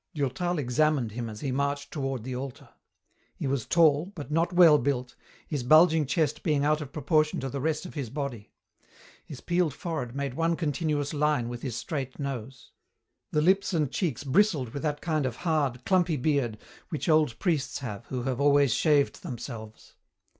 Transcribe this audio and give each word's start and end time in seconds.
Durtal 0.15 0.57
examined 0.57 1.11
him 1.11 1.29
as 1.29 1.41
he 1.41 1.51
marched 1.51 1.91
toward 1.91 2.23
the 2.23 2.35
altar. 2.35 2.69
He 3.35 3.45
was 3.45 3.67
tall, 3.67 4.07
but 4.15 4.31
not 4.31 4.51
well 4.51 4.79
built, 4.79 5.15
his 5.45 5.61
bulging 5.61 6.07
chest 6.07 6.41
being 6.41 6.65
out 6.65 6.81
of 6.81 6.91
proportion 6.91 7.39
to 7.41 7.49
the 7.49 7.59
rest 7.61 7.85
of 7.85 7.93
his 7.93 8.09
body. 8.09 8.51
His 9.23 9.41
peeled 9.41 9.75
forehead 9.75 10.15
made 10.15 10.33
one 10.33 10.55
continuous 10.55 11.13
line 11.13 11.49
with 11.49 11.61
his 11.61 11.75
straight 11.75 12.17
nose. 12.17 12.71
The 13.29 13.41
lips 13.41 13.75
and 13.75 13.91
cheeks 13.91 14.23
bristled 14.23 14.69
with 14.73 14.81
that 14.81 15.01
kind 15.01 15.27
of 15.27 15.35
hard, 15.35 15.85
clumpy 15.85 16.17
beard 16.17 16.57
which 16.89 17.07
old 17.07 17.37
priests 17.37 17.77
have 17.77 18.07
who 18.07 18.23
have 18.23 18.41
always 18.41 18.73
shaved 18.73 19.21
themselves. 19.21 19.97